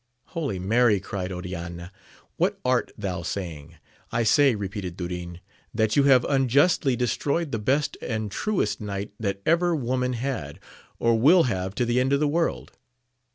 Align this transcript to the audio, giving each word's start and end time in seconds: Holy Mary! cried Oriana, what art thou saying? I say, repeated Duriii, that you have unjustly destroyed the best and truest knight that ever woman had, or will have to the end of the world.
Holy 0.33 0.57
Mary! 0.57 0.99
cried 0.99 1.31
Oriana, 1.31 1.91
what 2.37 2.59
art 2.65 2.91
thou 2.97 3.21
saying? 3.21 3.75
I 4.11 4.23
say, 4.23 4.55
repeated 4.55 4.97
Duriii, 4.97 5.41
that 5.75 5.95
you 5.95 6.05
have 6.05 6.25
unjustly 6.25 6.95
destroyed 6.95 7.51
the 7.51 7.59
best 7.59 7.97
and 8.01 8.31
truest 8.31 8.81
knight 8.81 9.11
that 9.19 9.43
ever 9.45 9.75
woman 9.75 10.13
had, 10.13 10.59
or 10.97 11.19
will 11.19 11.43
have 11.43 11.75
to 11.75 11.85
the 11.85 11.99
end 11.99 12.13
of 12.13 12.19
the 12.19 12.27
world. 12.27 12.71